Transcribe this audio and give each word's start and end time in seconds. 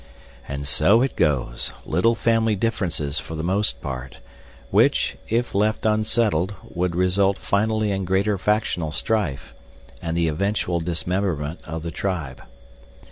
And 0.47 0.67
so 0.67 1.03
it 1.03 1.15
goes, 1.15 1.73
little 1.85 2.15
family 2.15 2.55
differences 2.55 3.19
for 3.19 3.35
the 3.35 3.43
most 3.43 3.81
part, 3.81 4.19
which, 4.71 5.15
if 5.29 5.53
left 5.53 5.85
unsettled 5.85 6.55
would 6.63 6.95
result 6.95 7.37
finally 7.37 7.91
in 7.91 8.03
greater 8.03 8.39
factional 8.39 8.91
strife, 8.91 9.53
and 10.01 10.17
the 10.17 10.27
eventual 10.27 10.79
dismemberment 10.79 11.59
of 11.65 11.83
the 11.83 11.91
tribe. 11.91 12.41